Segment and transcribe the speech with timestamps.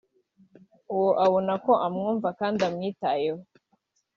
[0.95, 3.41] uwo abona ko amwumva kandi amwitayeho